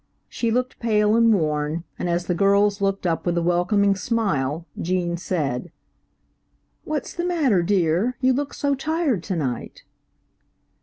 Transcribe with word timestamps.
She 0.27 0.49
looked 0.49 0.79
pale 0.79 1.15
and 1.15 1.31
worn, 1.31 1.83
and 1.99 2.09
as 2.09 2.25
the 2.25 2.33
girls 2.33 2.81
looked 2.81 3.05
up 3.05 3.23
with 3.23 3.37
a 3.37 3.41
welcoming 3.43 3.95
smile, 3.95 4.65
Gene 4.81 5.15
said, 5.15 5.71
"What's 6.85 7.13
the 7.13 7.23
matter, 7.23 7.61
dear, 7.61 8.17
you 8.19 8.33
look 8.33 8.55
so 8.55 8.73
tired 8.73 9.21
to 9.25 9.35
night." 9.35 9.83